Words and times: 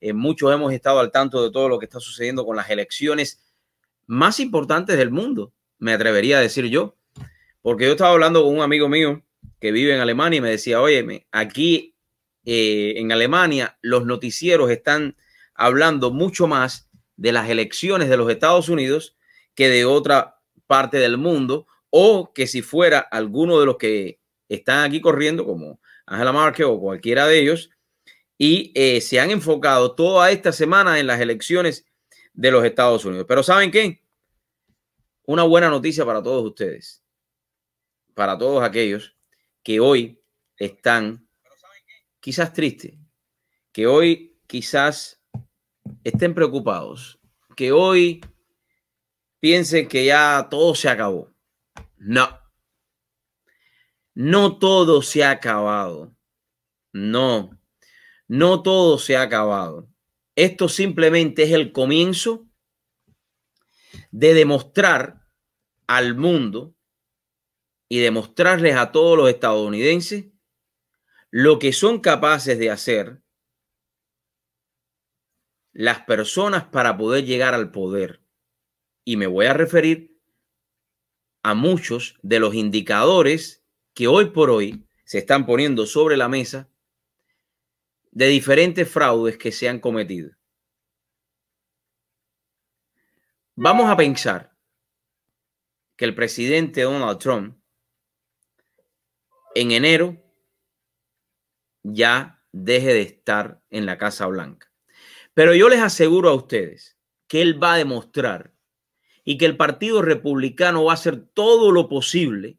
eh, 0.00 0.12
muchos 0.12 0.52
hemos 0.52 0.72
estado 0.72 0.98
al 0.98 1.10
tanto 1.10 1.42
de 1.42 1.50
todo 1.50 1.68
lo 1.68 1.78
que 1.78 1.84
está 1.86 2.00
sucediendo 2.00 2.44
con 2.44 2.56
las 2.56 2.70
elecciones 2.70 3.42
más 4.06 4.40
importantes 4.40 4.96
del 4.96 5.10
mundo, 5.10 5.52
me 5.78 5.92
atrevería 5.92 6.38
a 6.38 6.40
decir 6.40 6.66
yo, 6.66 6.96
porque 7.62 7.84
yo 7.84 7.92
estaba 7.92 8.12
hablando 8.12 8.42
con 8.42 8.56
un 8.56 8.62
amigo 8.62 8.88
mío 8.88 9.22
que 9.60 9.72
vive 9.72 9.94
en 9.94 10.00
Alemania 10.00 10.38
y 10.38 10.40
me 10.40 10.50
decía, 10.50 10.80
oye, 10.80 11.26
aquí 11.30 11.94
eh, 12.44 12.94
en 12.96 13.12
Alemania 13.12 13.78
los 13.82 14.06
noticieros 14.06 14.70
están 14.70 15.16
hablando 15.54 16.10
mucho 16.10 16.46
más 16.46 16.88
de 17.16 17.32
las 17.32 17.48
elecciones 17.50 18.08
de 18.08 18.16
los 18.16 18.30
Estados 18.30 18.68
Unidos 18.68 19.16
que 19.54 19.68
de 19.68 19.84
otra 19.84 20.40
parte 20.66 20.98
del 20.98 21.18
mundo, 21.18 21.66
o 21.90 22.32
que 22.32 22.46
si 22.46 22.62
fuera 22.62 23.00
alguno 23.00 23.60
de 23.60 23.66
los 23.66 23.76
que 23.76 24.20
están 24.48 24.84
aquí 24.84 25.00
corriendo, 25.00 25.44
como 25.44 25.80
Angela 26.06 26.32
Merkel 26.32 26.66
o 26.66 26.80
cualquiera 26.80 27.26
de 27.26 27.40
ellos, 27.40 27.70
y 28.42 28.72
eh, 28.74 29.02
se 29.02 29.20
han 29.20 29.30
enfocado 29.30 29.94
toda 29.94 30.30
esta 30.30 30.50
semana 30.50 30.98
en 30.98 31.06
las 31.06 31.20
elecciones 31.20 31.84
de 32.32 32.50
los 32.50 32.64
Estados 32.64 33.04
Unidos. 33.04 33.26
Pero 33.28 33.42
¿saben 33.42 33.70
qué? 33.70 34.02
Una 35.26 35.42
buena 35.42 35.68
noticia 35.68 36.06
para 36.06 36.22
todos 36.22 36.46
ustedes, 36.46 37.04
para 38.14 38.38
todos 38.38 38.62
aquellos 38.62 39.14
que 39.62 39.78
hoy 39.78 40.22
están 40.56 41.28
quizás 42.18 42.54
tristes, 42.54 42.94
que 43.72 43.86
hoy 43.86 44.40
quizás 44.46 45.22
estén 46.02 46.34
preocupados, 46.34 47.20
que 47.54 47.72
hoy 47.72 48.24
piensen 49.38 49.86
que 49.86 50.06
ya 50.06 50.48
todo 50.50 50.74
se 50.74 50.88
acabó. 50.88 51.30
No, 51.98 52.40
no 54.14 54.58
todo 54.58 55.02
se 55.02 55.24
ha 55.24 55.32
acabado. 55.32 56.16
No, 56.94 57.59
no 58.30 58.62
todo 58.62 58.96
se 58.96 59.16
ha 59.16 59.22
acabado. 59.22 59.88
Esto 60.36 60.68
simplemente 60.68 61.42
es 61.42 61.50
el 61.50 61.72
comienzo 61.72 62.48
de 64.12 64.34
demostrar 64.34 65.26
al 65.88 66.14
mundo 66.14 66.76
y 67.88 67.98
demostrarles 67.98 68.76
a 68.76 68.92
todos 68.92 69.18
los 69.18 69.28
estadounidenses 69.28 70.26
lo 71.32 71.58
que 71.58 71.72
son 71.72 71.98
capaces 71.98 72.56
de 72.56 72.70
hacer 72.70 73.20
las 75.72 76.02
personas 76.02 76.62
para 76.68 76.96
poder 76.96 77.24
llegar 77.24 77.52
al 77.52 77.72
poder. 77.72 78.22
Y 79.04 79.16
me 79.16 79.26
voy 79.26 79.46
a 79.46 79.54
referir 79.54 80.16
a 81.42 81.54
muchos 81.54 82.16
de 82.22 82.38
los 82.38 82.54
indicadores 82.54 83.64
que 83.92 84.06
hoy 84.06 84.26
por 84.26 84.50
hoy 84.50 84.86
se 85.04 85.18
están 85.18 85.46
poniendo 85.46 85.84
sobre 85.84 86.16
la 86.16 86.28
mesa 86.28 86.69
de 88.10 88.26
diferentes 88.26 88.90
fraudes 88.90 89.36
que 89.38 89.52
se 89.52 89.68
han 89.68 89.78
cometido. 89.78 90.30
Vamos 93.54 93.90
a 93.90 93.96
pensar 93.96 94.56
que 95.96 96.04
el 96.04 96.14
presidente 96.14 96.82
Donald 96.82 97.18
Trump 97.18 97.60
en 99.54 99.70
enero 99.72 100.16
ya 101.82 102.42
deje 102.52 102.94
de 102.94 103.02
estar 103.02 103.62
en 103.70 103.86
la 103.86 103.98
Casa 103.98 104.26
Blanca. 104.26 104.72
Pero 105.34 105.54
yo 105.54 105.68
les 105.68 105.80
aseguro 105.80 106.30
a 106.30 106.34
ustedes 106.34 106.98
que 107.28 107.42
él 107.42 107.62
va 107.62 107.74
a 107.74 107.78
demostrar 107.78 108.54
y 109.24 109.38
que 109.38 109.46
el 109.46 109.56
Partido 109.56 110.02
Republicano 110.02 110.84
va 110.84 110.92
a 110.92 110.94
hacer 110.94 111.26
todo 111.34 111.70
lo 111.70 111.88
posible 111.88 112.58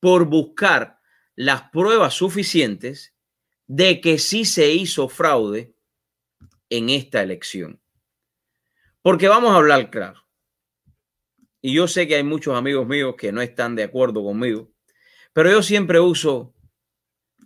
por 0.00 0.26
buscar 0.26 1.00
las 1.34 1.70
pruebas 1.70 2.14
suficientes 2.14 3.14
de 3.68 4.00
que 4.00 4.18
sí 4.18 4.44
se 4.44 4.72
hizo 4.72 5.08
fraude 5.08 5.74
en 6.70 6.88
esta 6.88 7.22
elección. 7.22 7.80
Porque 9.02 9.28
vamos 9.28 9.52
a 9.52 9.56
hablar 9.56 9.90
claro. 9.90 10.24
Y 11.60 11.74
yo 11.74 11.86
sé 11.86 12.08
que 12.08 12.16
hay 12.16 12.22
muchos 12.22 12.56
amigos 12.56 12.86
míos 12.86 13.14
que 13.16 13.30
no 13.30 13.42
están 13.42 13.76
de 13.76 13.84
acuerdo 13.84 14.24
conmigo, 14.24 14.70
pero 15.32 15.50
yo 15.50 15.62
siempre 15.62 16.00
uso 16.00 16.54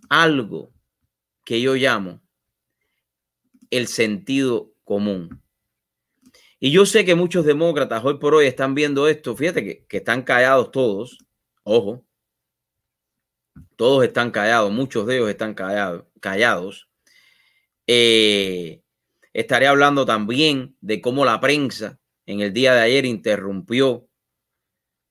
algo 0.09 0.73
que 1.43 1.61
yo 1.61 1.75
llamo 1.75 2.21
el 3.69 3.87
sentido 3.87 4.73
común. 4.83 5.41
Y 6.59 6.71
yo 6.71 6.85
sé 6.85 7.03
que 7.03 7.15
muchos 7.15 7.45
demócratas 7.45 8.03
hoy 8.05 8.17
por 8.17 8.33
hoy 8.33 8.45
están 8.45 8.75
viendo 8.75 9.07
esto, 9.09 9.35
fíjate 9.35 9.63
que, 9.63 9.85
que 9.85 9.97
están 9.97 10.21
callados 10.21 10.71
todos, 10.71 11.17
ojo, 11.63 12.05
todos 13.75 14.05
están 14.05 14.31
callados, 14.31 14.71
muchos 14.71 15.05
de 15.05 15.17
ellos 15.17 15.29
están 15.29 15.53
callados. 15.53 16.05
Callados. 16.23 16.89
Eh, 17.85 18.81
estaré 19.33 19.67
hablando 19.67 20.05
también 20.05 20.77
de 20.79 21.01
cómo 21.01 21.25
la 21.25 21.39
prensa 21.41 21.99
en 22.25 22.39
el 22.39 22.53
día 22.53 22.73
de 22.73 22.79
ayer 22.79 23.05
interrumpió 23.05 24.07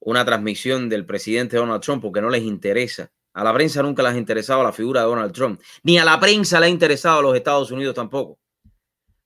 una 0.00 0.24
transmisión 0.24 0.88
del 0.88 1.04
presidente 1.04 1.58
Donald 1.58 1.82
Trump 1.82 2.02
porque 2.02 2.22
no 2.22 2.30
les 2.30 2.42
interesa. 2.42 3.12
A 3.34 3.44
la 3.44 3.52
prensa 3.52 3.82
nunca 3.82 4.02
les 4.02 4.12
ha 4.12 4.18
interesado 4.18 4.64
la 4.64 4.72
figura 4.72 5.02
de 5.02 5.06
Donald 5.06 5.32
Trump, 5.32 5.60
ni 5.82 5.98
a 5.98 6.04
la 6.04 6.18
prensa 6.18 6.58
le 6.58 6.66
ha 6.66 6.68
interesado 6.70 7.20
a 7.20 7.22
los 7.22 7.36
Estados 7.36 7.70
Unidos 7.70 7.94
tampoco. 7.94 8.40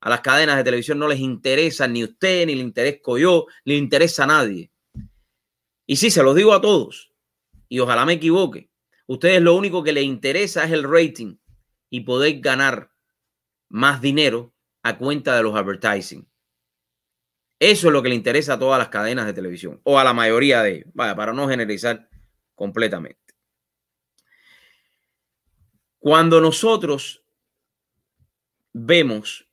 A 0.00 0.10
las 0.10 0.20
cadenas 0.20 0.56
de 0.56 0.64
televisión 0.64 0.98
no 0.98 1.08
les 1.08 1.20
interesa 1.20 1.88
ni 1.88 2.04
usted, 2.04 2.46
ni 2.46 2.54
le 2.54 2.62
interesco 2.62 3.16
yo, 3.16 3.46
ni 3.64 3.74
le 3.74 3.78
interesa 3.78 4.24
a 4.24 4.26
nadie. 4.26 4.70
Y 5.86 5.96
sí, 5.96 6.10
se 6.10 6.22
los 6.22 6.34
digo 6.34 6.52
a 6.52 6.60
todos, 6.60 7.12
y 7.68 7.78
ojalá 7.78 8.04
me 8.04 8.14
equivoque. 8.14 8.70
Ustedes 9.06 9.40
lo 9.40 9.54
único 9.54 9.82
que 9.82 9.92
les 9.92 10.04
interesa 10.04 10.64
es 10.64 10.72
el 10.72 10.84
rating 10.84 11.36
y 11.90 12.00
poder 12.00 12.40
ganar 12.40 12.90
más 13.68 14.00
dinero 14.00 14.54
a 14.82 14.98
cuenta 14.98 15.36
de 15.36 15.42
los 15.42 15.54
advertising. 15.54 16.28
Eso 17.58 17.86
es 17.86 17.92
lo 17.92 18.02
que 18.02 18.10
le 18.10 18.14
interesa 18.14 18.54
a 18.54 18.58
todas 18.58 18.78
las 18.78 18.88
cadenas 18.88 19.26
de 19.26 19.32
televisión 19.32 19.80
o 19.84 19.98
a 19.98 20.04
la 20.04 20.12
mayoría 20.12 20.62
de 20.62 20.76
ellos, 20.76 20.92
para 20.94 21.32
no 21.32 21.48
generalizar 21.48 22.08
completamente. 22.54 23.34
Cuando 25.98 26.40
nosotros 26.40 27.24
vemos 28.72 29.48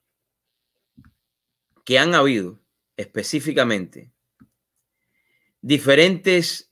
que 1.85 1.97
han 1.97 2.13
habido 2.13 2.59
específicamente 2.97 4.11
diferentes 5.61 6.71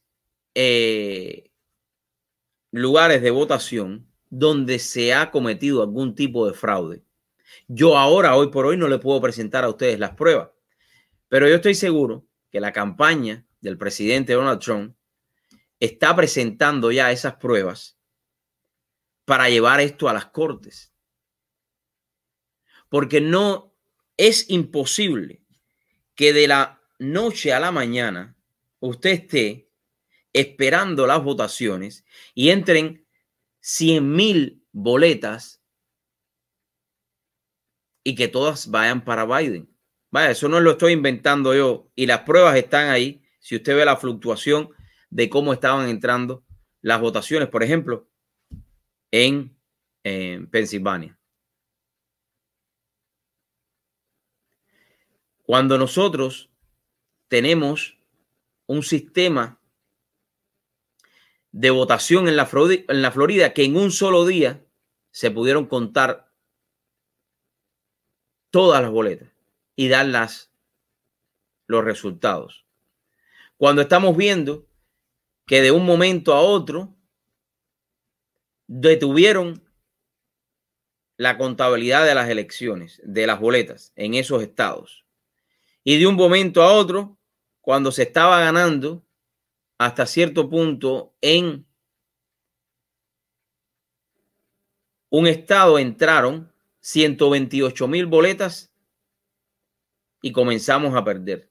eh, 0.54 1.52
lugares 2.72 3.22
de 3.22 3.32
votación 3.32 4.11
donde 4.32 4.80
se 4.80 5.14
ha 5.14 5.30
cometido 5.30 5.84
algún 5.84 6.16
tipo 6.16 6.48
de 6.48 6.54
fraude. 6.54 7.04
Yo 7.68 7.98
ahora, 7.98 8.36
hoy 8.36 8.50
por 8.50 8.66
hoy, 8.66 8.78
no 8.78 8.88
le 8.88 8.98
puedo 8.98 9.22
presentar 9.22 9.66
a 9.66 9.70
ustedes 9.70 10.00
las 10.00 10.16
pruebas, 10.16 10.50
pero 11.28 11.48
yo 11.48 11.56
estoy 11.56 11.76
seguro 11.76 12.26
que 12.50 12.62
la 12.62 12.72
campaña 12.72 13.46
del 13.60 13.78
presidente 13.78 14.34
Donald 14.34 14.62
Trump 14.62 14.96
está 15.80 16.16
presentando 16.16 16.92
ya 16.92 17.12
esas 17.12 17.36
pruebas 17.36 18.00
para 19.26 19.50
llevar 19.50 19.82
esto 19.82 20.08
a 20.08 20.14
las 20.14 20.28
cortes. 20.28 20.94
Porque 22.88 23.20
no 23.20 23.76
es 24.16 24.50
imposible 24.50 25.44
que 26.16 26.32
de 26.34 26.48
la 26.48 26.82
noche 27.00 27.52
a 27.52 27.60
la 27.60 27.72
mañana 27.72 28.38
usted 28.80 29.12
esté 29.12 29.70
esperando 30.34 31.06
las 31.06 31.22
votaciones 31.24 32.06
y 32.34 32.50
entren 32.50 33.01
100 33.62 34.12
mil 34.12 34.64
boletas 34.72 35.62
y 38.04 38.16
que 38.16 38.28
todas 38.28 38.70
vayan 38.70 39.04
para 39.04 39.26
Biden. 39.26 39.70
Vaya, 40.10 40.32
eso 40.32 40.50
no 40.50 40.60
lo 40.60 40.72
estoy 40.72 40.94
inventando 40.94 41.56
yo 41.56 41.90
y 41.96 42.06
las 42.06 42.22
pruebas 42.22 42.58
están 42.58 42.90
ahí. 42.90 43.24
Si 43.40 43.56
usted 43.56 43.76
ve 43.76 43.86
la 43.86 43.98
fluctuación 43.98 44.70
de 45.10 45.30
cómo 45.30 45.54
estaban 45.54 45.88
entrando 45.90 46.44
las 46.82 47.00
votaciones, 47.00 47.48
por 47.48 47.64
ejemplo, 47.64 48.10
en, 49.12 49.56
en 50.04 50.50
Pensilvania. 50.50 51.18
Cuando 55.44 55.78
nosotros 55.78 56.50
tenemos 57.28 57.98
un 58.66 58.84
sistema 58.84 59.61
de 61.52 61.70
votación 61.70 62.28
en 62.28 62.38
la, 62.38 62.46
Florida, 62.46 62.84
en 62.88 63.02
la 63.02 63.12
Florida 63.12 63.54
que 63.54 63.64
en 63.64 63.76
un 63.76 63.92
solo 63.92 64.26
día 64.26 64.66
se 65.12 65.32
pudieron 65.32 65.66
contar 65.66 66.32
todas 68.50 68.82
las 68.82 68.92
boletas 68.92 69.30
y 69.76 69.88
dar 69.88 70.06
las, 70.06 70.52
los 71.68 71.84
resultados. 71.84 72.66
Cuando 73.58 73.82
estamos 73.82 74.16
viendo 74.16 74.68
que 75.46 75.62
de 75.62 75.72
un 75.72 75.86
momento 75.86 76.34
a 76.34 76.42
otro 76.42 76.96
detuvieron 78.68 79.68
la 81.18 81.38
contabilidad 81.38 82.06
de 82.06 82.16
las 82.16 82.30
elecciones, 82.30 83.02
de 83.04 83.28
las 83.28 83.40
boletas 83.40 83.92
en 83.96 84.14
esos 84.14 84.42
estados. 84.42 85.06
Y 85.84 86.00
de 86.00 86.08
un 86.08 86.16
momento 86.16 86.64
a 86.64 86.74
otro, 86.74 87.20
cuando 87.60 87.92
se 87.92 88.04
estaba 88.04 88.40
ganando, 88.40 89.06
hasta 89.82 90.06
cierto 90.06 90.48
punto 90.48 91.16
en 91.22 91.66
un 95.10 95.26
estado 95.26 95.80
entraron 95.80 96.54
128 96.82 97.88
mil 97.88 98.06
boletas 98.06 98.72
y 100.22 100.32
comenzamos 100.32 100.96
a 100.96 101.04
perder. 101.04 101.50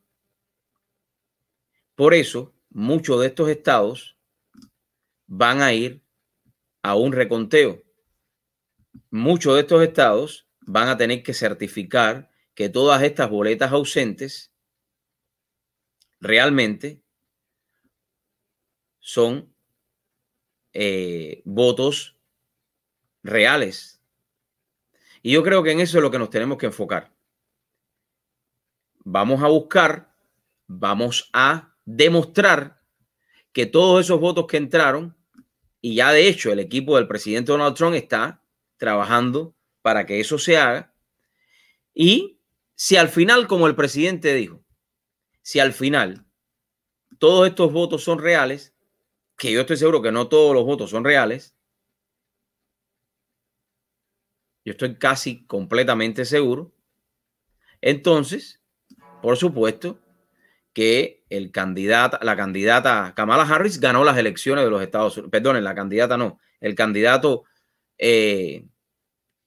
Por 1.97 2.15
eso, 2.15 2.55
muchos 2.69 3.21
de 3.21 3.27
estos 3.27 3.49
estados 3.49 4.17
van 5.27 5.61
a 5.61 5.73
ir 5.73 6.01
a 6.83 6.95
un 6.95 7.13
reconteo. 7.13 7.83
Muchos 9.11 9.55
de 9.57 9.63
estos 9.63 9.83
estados 9.83 10.47
van 10.61 10.87
a 10.87 10.97
tener 10.97 11.25
que 11.25 11.35
certificar 11.35 12.31
que 12.55 12.69
todas 12.69 13.03
estas 13.03 13.29
boletas 13.29 13.73
ausentes 13.73 14.53
realmente 16.21 17.03
son 19.01 19.53
eh, 20.73 21.43
votos 21.45 22.17
reales. 23.23 24.01
Y 25.23 25.33
yo 25.33 25.43
creo 25.43 25.63
que 25.63 25.73
en 25.73 25.81
eso 25.81 25.99
es 25.99 26.03
lo 26.03 26.11
que 26.11 26.19
nos 26.19 26.31
tenemos 26.31 26.59
que 26.59 26.67
enfocar. 26.67 27.13
Vamos 29.05 29.43
a 29.43 29.49
buscar, 29.49 30.15
vamos 30.67 31.31
a 31.33 31.75
demostrar 31.85 32.81
que 33.53 33.67
todos 33.67 34.05
esos 34.05 34.21
votos 34.21 34.47
que 34.47 34.57
entraron, 34.57 35.17
y 35.81 35.97
ya 35.97 36.13
de 36.13 36.29
hecho 36.29 36.53
el 36.53 36.61
equipo 36.61 36.97
del 36.97 37.09
presidente 37.09 37.53
Donald 37.53 37.75
Trump 37.75 37.95
está 37.95 38.45
trabajando 38.77 39.57
para 39.83 40.07
que 40.07 40.21
eso 40.21 40.39
se 40.39 40.57
haga, 40.57 40.95
y 41.93 42.41
si 42.75 42.97
al 42.97 43.09
final, 43.09 43.47
como 43.47 43.67
el 43.67 43.75
presidente 43.75 44.33
dijo, 44.35 44.65
si 45.43 45.59
al 45.59 45.73
final 45.73 46.25
todos 47.19 47.49
estos 47.49 47.73
votos 47.73 48.05
son 48.05 48.19
reales, 48.19 48.75
que 49.41 49.51
yo 49.51 49.63
estoy 49.63 49.79
seguro 49.79 50.03
que 50.03 50.13
no 50.13 50.29
todos 50.29 50.55
los 50.55 50.67
votos 50.67 50.91
son 50.91 51.03
reales, 51.03 51.57
yo 54.67 54.73
estoy 54.73 54.97
casi 54.97 55.47
completamente 55.47 56.27
seguro, 56.27 56.75
entonces, 57.81 58.61
por 59.23 59.39
supuesto, 59.39 59.99
que 60.75 61.25
el 61.31 61.51
la 61.55 62.37
candidata 62.37 63.15
Kamala 63.17 63.45
Harris 63.45 63.81
ganó 63.81 64.05
las 64.05 64.19
elecciones 64.19 64.63
de 64.63 64.71
los 64.71 64.83
Estados 64.83 65.17
Unidos. 65.17 65.31
Perdón, 65.31 65.65
la 65.65 65.75
candidata 65.75 66.19
no, 66.19 66.39
el 66.61 66.75
candidato 66.75 67.45
eh, 67.97 68.67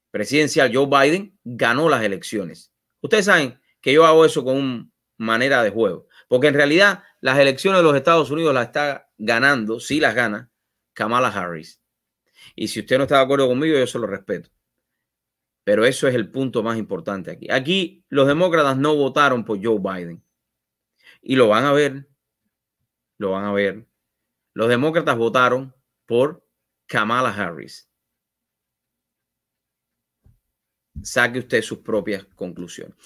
presidencial 0.10 0.75
Joe 0.75 0.88
Biden 0.88 1.38
ganó 1.44 1.88
las 1.88 2.01
elecciones. 2.01 2.74
Ustedes 3.00 3.25
saben 3.25 3.62
que 3.80 3.94
yo 3.94 4.07
hago 4.07 4.25
eso 4.25 4.44
con 4.44 4.92
manera 5.18 5.62
de 5.62 5.69
juego, 5.69 6.07
porque 6.28 6.48
en 6.48 6.56
realidad 6.56 7.04
las 7.24 7.40
elecciones 7.40 7.80
de 7.80 7.84
los 7.84 7.96
Estados 7.96 8.30
Unidos 8.31 8.54
las 8.54 8.66
está 8.66 9.10
ganando, 9.18 9.80
sí 9.80 10.02
las 10.02 10.14
gana 10.14 10.52
Kamala 10.92 11.30
Harris. 11.30 11.81
Y 12.54 12.68
si 12.68 12.81
usted 12.81 12.98
no 12.98 13.04
está 13.04 13.16
de 13.16 13.24
acuerdo 13.24 13.48
conmigo, 13.48 13.78
yo 13.78 13.88
se 13.88 13.98
lo 13.98 14.08
respeto. 14.08 14.50
Pero 15.64 15.86
eso 15.86 16.06
es 16.10 16.16
el 16.16 16.30
punto 16.30 16.62
más 16.64 16.78
importante 16.78 17.31
aquí. 17.31 17.50
Aquí 17.50 18.04
los 18.10 18.28
demócratas 18.28 18.78
no 18.78 18.98
votaron 18.98 19.46
por 19.46 19.58
Joe 19.64 19.80
Biden. 19.80 20.22
Y 21.22 21.38
lo 21.38 21.48
van 21.48 21.64
a 21.64 21.72
ver. 21.72 22.10
Lo 23.18 23.31
van 23.31 23.46
a 23.46 23.54
ver. 23.54 23.88
Los 24.54 24.68
demócratas 24.68 25.18
votaron 25.18 25.74
por 26.06 26.46
Kamala 26.88 27.30
Harris. 27.30 27.90
Saque 31.02 31.40
usted 31.40 31.62
sus 31.62 31.80
propias 31.80 32.26
conclusiones. 32.36 32.98